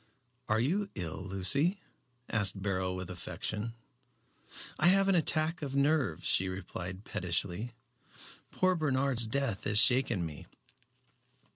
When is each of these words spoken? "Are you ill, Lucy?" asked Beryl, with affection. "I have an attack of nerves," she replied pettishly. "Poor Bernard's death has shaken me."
"Are 0.49 0.59
you 0.59 0.89
ill, 0.95 1.21
Lucy?" 1.21 1.79
asked 2.27 2.59
Beryl, 2.59 2.95
with 2.95 3.11
affection. 3.11 3.75
"I 4.79 4.87
have 4.87 5.07
an 5.07 5.13
attack 5.13 5.61
of 5.61 5.75
nerves," 5.75 6.23
she 6.27 6.49
replied 6.49 7.05
pettishly. 7.05 7.75
"Poor 8.49 8.73
Bernard's 8.73 9.27
death 9.27 9.65
has 9.65 9.77
shaken 9.77 10.25
me." 10.25 10.47